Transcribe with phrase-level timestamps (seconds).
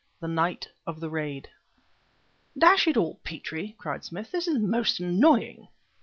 [0.19, 1.47] THE NIGHT OF THE RAID
[2.57, 5.67] "Dash it all, Petrie!" cried Smith, "this is most annoying!"